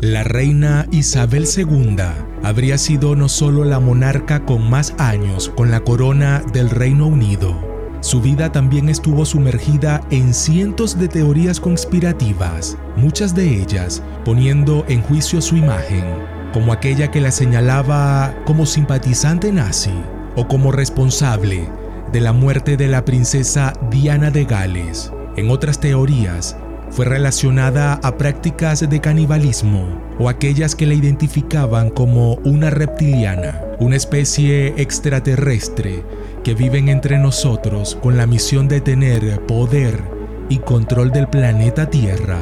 [0.00, 1.96] La reina Isabel II
[2.42, 7.74] habría sido no solo la monarca con más años con la corona del Reino Unido,
[8.04, 15.00] su vida también estuvo sumergida en cientos de teorías conspirativas, muchas de ellas poniendo en
[15.00, 16.04] juicio su imagen,
[16.52, 19.94] como aquella que la señalaba como simpatizante nazi
[20.36, 21.66] o como responsable
[22.12, 25.10] de la muerte de la princesa Diana de Gales.
[25.38, 26.58] En otras teorías,
[26.94, 33.96] fue relacionada a prácticas de canibalismo o aquellas que la identificaban como una reptiliana, una
[33.96, 36.04] especie extraterrestre
[36.44, 40.04] que viven entre nosotros con la misión de tener poder
[40.48, 42.38] y control del planeta Tierra.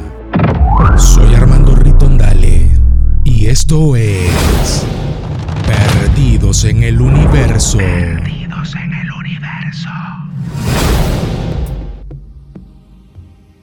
[0.99, 2.73] Soy Armando Ritondale
[3.25, 4.85] y esto es
[5.67, 7.79] Perdidos en el Universo.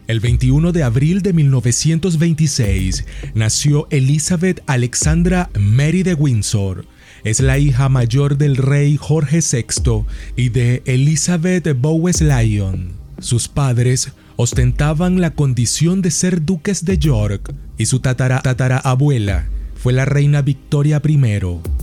[0.10, 3.06] El 21 de abril de 1926
[3.36, 6.88] nació Elizabeth Alexandra Mary de Windsor.
[7.24, 12.94] Es la hija mayor del rey Jorge VI y de Elizabeth Bowes Lyon.
[13.20, 19.94] Sus padres ostentaban la condición de ser duques de York y su tatara, abuela fue
[19.94, 21.20] la reina Victoria I.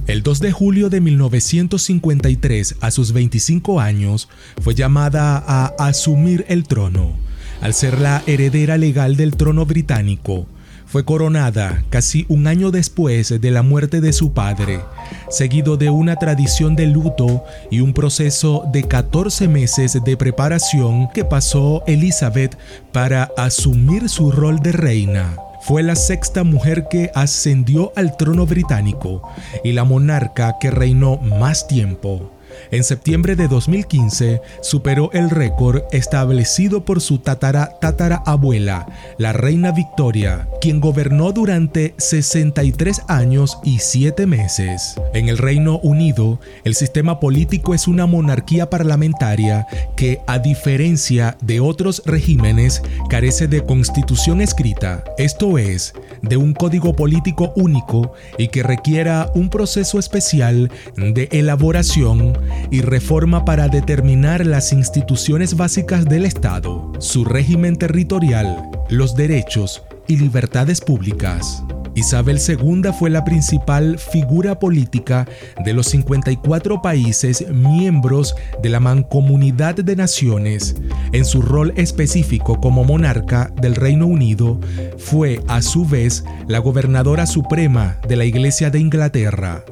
[0.08, 4.28] El 2 de julio de 1953, a sus 25 años,
[4.61, 7.24] fue llamada a asumir el trono
[7.60, 10.46] al ser la heredera legal del trono británico,
[10.86, 14.80] fue coronada casi un año después de la muerte de su padre,
[15.28, 21.24] seguido de una tradición de luto y un proceso de 14 meses de preparación que
[21.24, 22.56] pasó Elizabeth
[22.92, 25.36] para asumir su rol de reina.
[25.62, 29.28] Fue la sexta mujer que ascendió al trono británico
[29.64, 32.30] y la monarca que reinó más tiempo.
[32.70, 38.86] En septiembre de 2015 superó el récord establecido por su tatara tatara abuela,
[39.18, 45.00] la reina Victoria, quien gobernó durante 63 años y 7 meses.
[45.14, 49.66] En el Reino Unido, el sistema político es una monarquía parlamentaria
[49.96, 56.95] que, a diferencia de otros regímenes, carece de constitución escrita, esto es, de un código
[56.95, 62.36] político único y que requiera un proceso especial de elaboración
[62.70, 70.17] y reforma para determinar las instituciones básicas del Estado, su régimen territorial, los derechos y
[70.17, 71.62] libertades públicas.
[71.96, 75.27] Isabel II fue la principal figura política
[75.64, 80.77] de los 54 países miembros de la Mancomunidad de Naciones.
[81.12, 84.61] En su rol específico como monarca del Reino Unido,
[84.98, 89.64] fue a su vez la gobernadora suprema de la Iglesia de Inglaterra.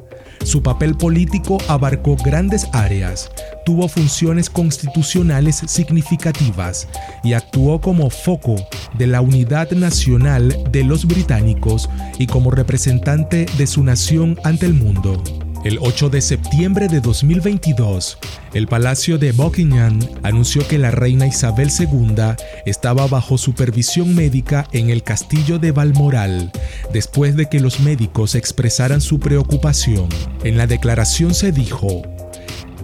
[0.43, 3.29] Su papel político abarcó grandes áreas,
[3.65, 6.87] tuvo funciones constitucionales significativas
[7.23, 8.55] y actuó como foco
[8.97, 14.73] de la unidad nacional de los británicos y como representante de su nación ante el
[14.73, 15.21] mundo.
[15.65, 18.19] El 8 de septiembre de 2022,
[18.53, 22.35] el Palacio de Buckingham anunció que la reina Isabel II
[22.67, 26.51] estaba bajo supervisión médica en el castillo de Balmoral,
[26.93, 30.07] después de que los médicos expresaran su preocupación.
[30.43, 32.03] En la declaración se dijo,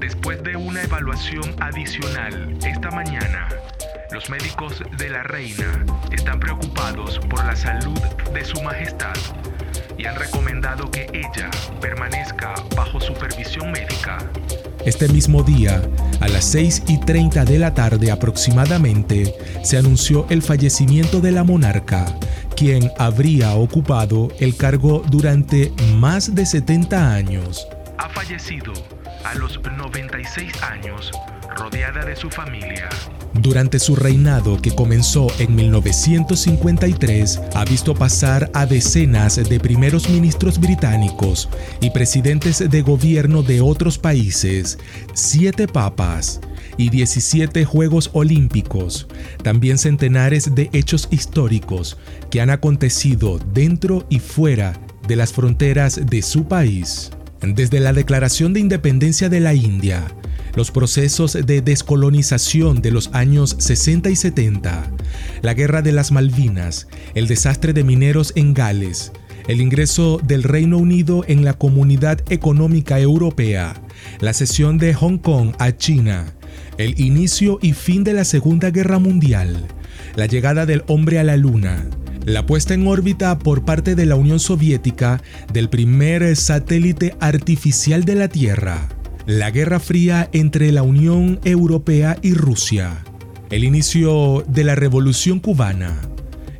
[0.02, 3.50] Después de una evaluación adicional esta mañana,
[4.12, 8.00] los médicos de la reina están preocupados por la salud
[8.34, 9.14] de su majestad
[10.00, 14.18] y han recomendado que ella permanezca bajo supervisión médica.
[14.88, 15.84] Este mismo día,
[16.20, 21.44] a las 6 y 30 de la tarde aproximadamente, se anunció el fallecimiento de la
[21.44, 22.06] monarca,
[22.58, 27.68] quien habría ocupado el cargo durante más de 70 años.
[28.00, 28.74] Ha fallecido
[29.24, 31.12] a los 96 años,
[31.56, 32.90] rodeada de su familia.
[33.34, 40.60] Durante su reinado, que comenzó en 1953, ha visto pasar a decenas de primeros ministros
[40.60, 41.50] británicos
[41.80, 44.78] y presidentes de gobierno de otros países,
[45.14, 46.42] siete papas
[46.78, 49.08] y 17 Juegos Olímpicos,
[49.44, 51.98] también centenares de hechos históricos
[52.30, 57.12] que han acontecido dentro y fuera de las fronteras de su país.
[57.42, 60.06] Desde la Declaración de Independencia de la India,
[60.56, 64.92] los procesos de descolonización de los años 60 y 70,
[65.42, 69.12] la Guerra de las Malvinas, el desastre de mineros en Gales,
[69.48, 73.74] el ingreso del Reino Unido en la Comunidad Económica Europea,
[74.20, 76.34] la cesión de Hong Kong a China,
[76.78, 79.66] el inicio y fin de la Segunda Guerra Mundial,
[80.16, 81.90] la llegada del hombre a la Luna,
[82.26, 85.22] la puesta en órbita por parte de la Unión Soviética
[85.52, 88.90] del primer satélite artificial de la Tierra,
[89.26, 93.04] la Guerra Fría entre la Unión Europea y Rusia,
[93.50, 96.00] el inicio de la Revolución cubana,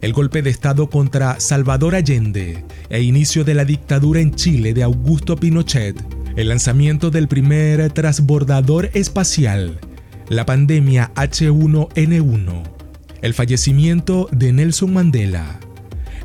[0.02, 4.84] el golpe de Estado contra Salvador Allende e inicio de la dictadura en Chile de
[4.84, 5.96] Augusto Pinochet,
[6.36, 9.80] el lanzamiento del primer transbordador espacial,
[10.28, 12.81] la pandemia H1N1,
[13.22, 15.60] el fallecimiento de Nelson Mandela,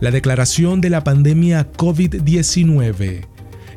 [0.00, 3.26] la declaración de la pandemia COVID-19,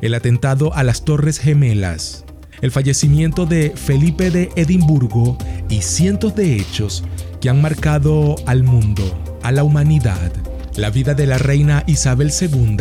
[0.02, 2.24] el atentado a las Torres Gemelas,
[2.62, 5.38] el fallecimiento de Felipe de Edimburgo
[5.70, 7.04] y cientos de hechos
[7.42, 9.04] que han marcado al mundo,
[9.44, 10.32] a la humanidad.
[10.76, 12.78] La vida de la reina Isabel II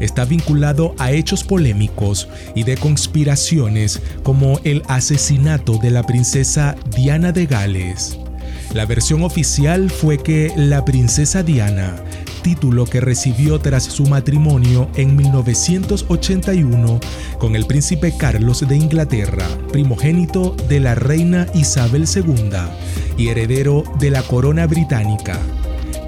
[0.00, 7.30] está vinculado a hechos polémicos y de conspiraciones como el asesinato de la princesa Diana
[7.30, 8.18] de Gales.
[8.76, 11.96] La versión oficial fue que la princesa Diana
[12.42, 17.00] título que recibió tras su matrimonio en 1981
[17.38, 22.50] con el príncipe Carlos de Inglaterra, primogénito de la reina Isabel II
[23.16, 25.40] y heredero de la corona británica.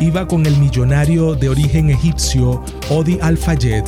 [0.01, 3.85] Iba con el millonario de origen egipcio Odi Al-Fayed,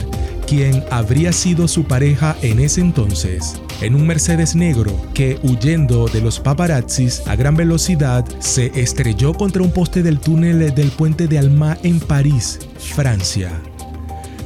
[0.47, 6.21] quien habría sido su pareja en ese entonces en un Mercedes negro que, huyendo de
[6.21, 11.39] los paparazzis a gran velocidad, se estrelló contra un poste del túnel del puente de
[11.39, 13.51] Alma en París, Francia.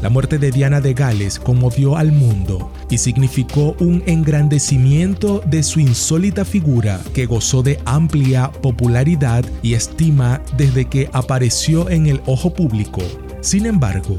[0.02, 5.80] La muerte de Diana de Gales conmovió al mundo y significó un engrandecimiento de su
[5.80, 12.52] insólita figura que gozó de amplia popularidad y estima desde que apareció en el ojo
[12.52, 13.02] público.
[13.40, 14.16] Sin embargo,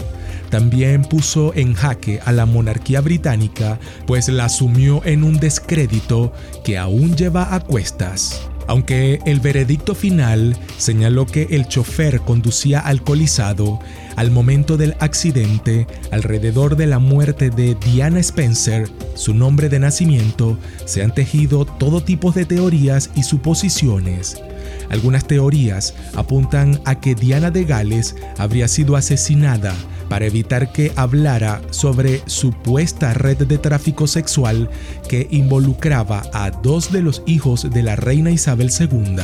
[0.50, 6.32] también puso en jaque a la monarquía británica, pues la sumió en un descrédito
[6.64, 8.50] que aún lleva a cuestas.
[8.68, 13.80] Aunque el veredicto final señaló que el chofer conducía alcoholizado,
[14.16, 20.58] al momento del accidente, alrededor de la muerte de Diana Spencer, su nombre de nacimiento,
[20.86, 24.42] se han tejido todo tipo de teorías y suposiciones.
[24.90, 29.76] Algunas teorías apuntan a que Diana de Gales habría sido asesinada
[30.10, 34.70] para evitar que hablara sobre supuesta red de tráfico sexual
[35.10, 39.18] que involucraba a dos de los hijos de la reina Isabel II.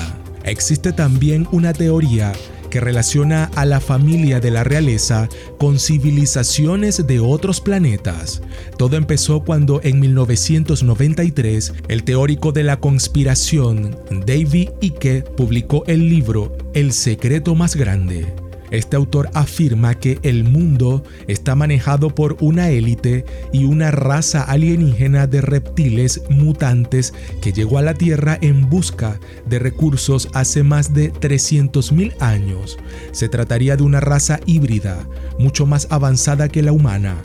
[0.43, 2.33] Existe también una teoría
[2.71, 5.29] que relaciona a la familia de la realeza
[5.59, 8.41] con civilizaciones de otros planetas.
[8.77, 13.95] Todo empezó cuando en 1993 el teórico de la conspiración
[14.25, 18.33] David Icke publicó el libro El secreto más grande.
[18.71, 25.27] Este autor afirma que el mundo está manejado por una élite y una raza alienígena
[25.27, 31.11] de reptiles mutantes que llegó a la Tierra en busca de recursos hace más de
[31.13, 32.77] 300.000 años.
[33.11, 35.05] Se trataría de una raza híbrida,
[35.37, 37.17] mucho más avanzada que la humana,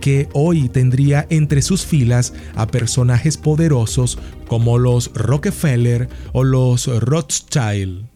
[0.00, 4.18] que hoy tendría entre sus filas a personajes poderosos
[4.48, 8.13] como los Rockefeller o los Rothschild.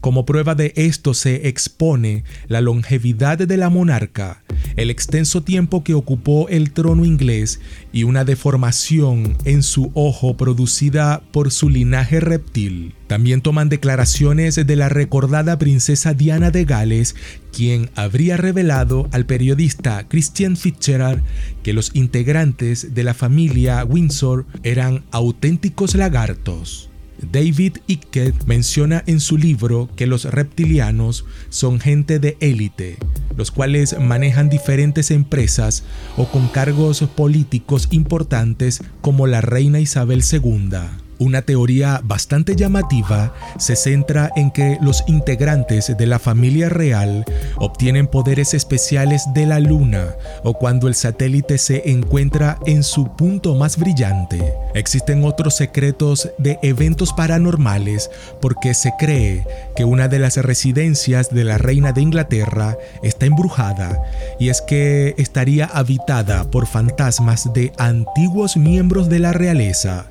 [0.00, 4.44] Como prueba de esto se expone la longevidad de la monarca,
[4.76, 7.60] el extenso tiempo que ocupó el trono inglés
[7.92, 12.94] y una deformación en su ojo producida por su linaje reptil.
[13.08, 17.16] También toman declaraciones de la recordada princesa Diana de Gales,
[17.52, 21.24] quien habría revelado al periodista Christian Fitzgerald
[21.64, 26.88] que los integrantes de la familia Windsor eran auténticos lagartos.
[27.20, 32.96] David Icke menciona en su libro que los reptilianos son gente de élite,
[33.36, 35.84] los cuales manejan diferentes empresas
[36.16, 41.07] o con cargos políticos importantes como la reina Isabel II.
[41.20, 47.24] Una teoría bastante llamativa se centra en que los integrantes de la familia real
[47.56, 53.56] obtienen poderes especiales de la luna o cuando el satélite se encuentra en su punto
[53.56, 54.54] más brillante.
[54.74, 58.10] Existen otros secretos de eventos paranormales
[58.40, 59.44] porque se cree
[59.74, 64.00] que una de las residencias de la reina de Inglaterra está embrujada
[64.38, 70.06] y es que estaría habitada por fantasmas de antiguos miembros de la realeza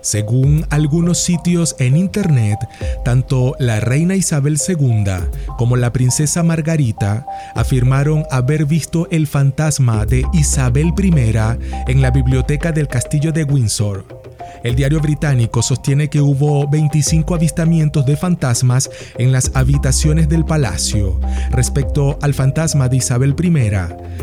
[0.00, 2.58] según algunos sitios en internet,
[3.04, 5.04] tanto la reina Isabel II
[5.56, 11.12] como la princesa Margarita afirmaron haber visto el fantasma de Isabel I
[11.88, 14.17] en la biblioteca del castillo de Windsor.
[14.64, 21.20] El diario británico sostiene que hubo 25 avistamientos de fantasmas en las habitaciones del palacio.
[21.50, 23.70] Respecto al fantasma de Isabel I,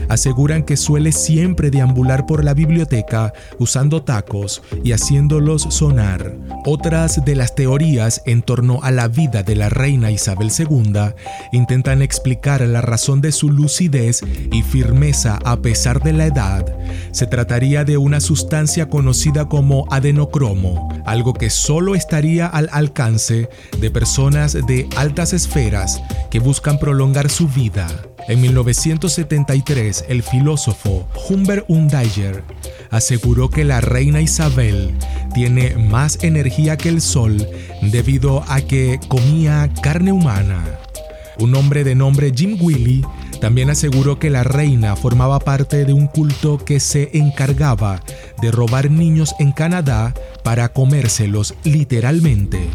[0.10, 6.36] aseguran que suele siempre deambular por la biblioteca usando tacos y haciéndolos sonar.
[6.66, 11.14] Otras de las teorías en torno a la vida de la reina Isabel II
[11.54, 16.66] intentan explicar la razón de su lucidez y firmeza a pesar de la edad.
[17.12, 23.50] Se trataría de una sustancia conocida como adenocarina monocromo, algo que solo estaría al alcance
[23.80, 26.02] de personas de altas esferas
[26.32, 27.88] que buscan prolongar su vida.
[28.28, 32.44] En 1973, el filósofo Humbert Undayer
[32.90, 34.96] aseguró que la reina Isabel
[35.34, 37.48] tiene más energía que el sol
[37.84, 40.64] debido a que comía carne humana.
[41.38, 43.06] Un hombre de nombre Jim Willy
[43.46, 48.02] también aseguró que la reina formaba parte de un culto que se encargaba
[48.42, 52.68] de robar niños en Canadá para comérselos literalmente.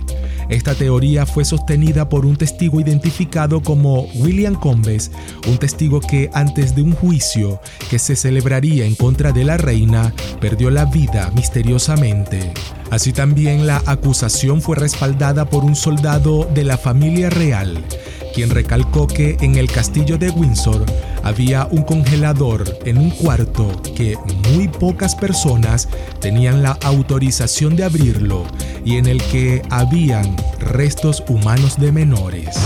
[0.49, 5.11] Esta teoría fue sostenida por un testigo identificado como William Combes,
[5.49, 7.61] un testigo que antes de un juicio
[7.91, 12.53] que se celebraría en contra de la reina, perdió la vida misteriosamente.
[12.91, 17.85] Así también la acusación fue respaldada por un soldado de la familia real,
[18.35, 20.85] quien recalcó que en el castillo de Windsor
[21.23, 24.17] había un congelador en un cuarto que
[24.51, 25.89] muy pocas personas
[26.21, 28.45] tenían la autorización de abrirlo
[28.85, 32.57] y en el que habían restos humanos de menores.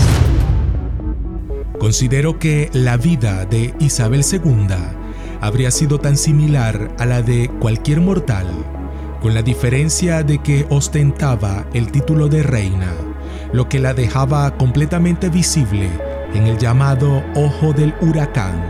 [1.79, 4.75] Considero que la vida de Isabel II
[5.41, 8.47] habría sido tan similar a la de cualquier mortal,
[9.21, 13.04] con la diferencia de que ostentaba el título de reina
[13.53, 15.89] lo que la dejaba completamente visible
[16.33, 18.61] en el llamado ojo del huracán.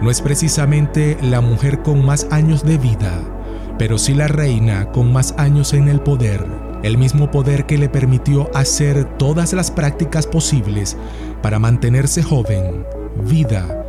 [0.00, 3.12] No es precisamente la mujer con más años de vida,
[3.78, 6.46] pero sí la reina con más años en el poder,
[6.82, 10.96] el mismo poder que le permitió hacer todas las prácticas posibles
[11.42, 12.86] para mantenerse joven,
[13.28, 13.84] vida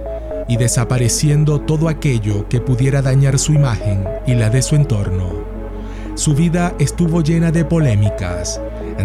[0.48, 5.30] y desapareciendo todo aquello que pudiera dañar su imagen y la de su entorno.
[6.16, 8.60] Su vida estuvo llena de polémicas,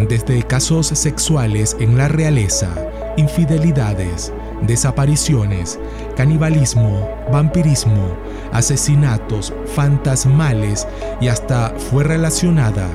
[0.07, 2.69] desde casos sexuales en la realeza,
[3.17, 5.79] infidelidades, desapariciones,
[6.15, 8.17] canibalismo, vampirismo,
[8.51, 10.87] asesinatos, fantasmales
[11.21, 12.87] y hasta fue relacionada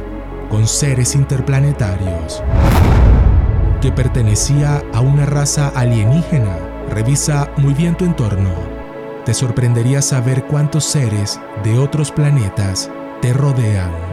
[0.50, 2.42] con seres interplanetarios.
[3.80, 6.56] Que pertenecía a una raza alienígena.
[6.90, 8.50] Revisa muy bien tu entorno.
[9.24, 14.11] Te sorprendería saber cuántos seres de otros planetas te rodean.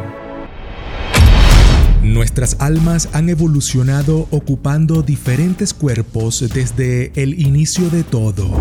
[2.29, 8.51] Nuestras almas han evolucionado ocupando diferentes cuerpos desde el inicio de todo,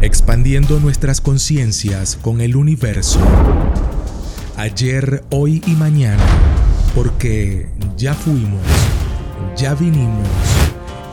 [0.00, 3.20] expandiendo nuestras conciencias con el universo,
[4.56, 6.24] ayer, hoy y mañana,
[6.92, 8.60] porque ya fuimos,
[9.56, 10.26] ya vinimos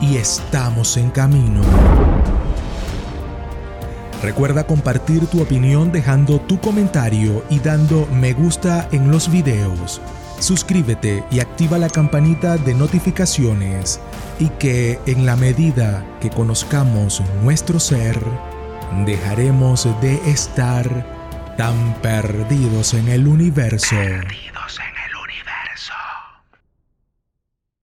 [0.00, 1.62] y estamos en camino.
[4.24, 10.00] Recuerda compartir tu opinión dejando tu comentario y dando me gusta en los videos
[10.38, 14.00] suscríbete y activa la campanita de notificaciones
[14.38, 18.18] y que en la medida que conozcamos nuestro ser,
[19.06, 23.96] dejaremos de estar tan perdidos en el universo.
[23.96, 24.93] Perdidos en